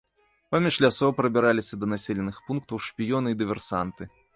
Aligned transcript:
Паміж 0.55 0.79
лясоў 0.85 1.11
прабіраліся 1.19 1.75
да 1.85 1.93
населеных 1.95 2.43
пунктаў 2.51 2.85
шпіёны 2.91 3.29
і 3.37 3.41
дыверсанты. 3.45 4.15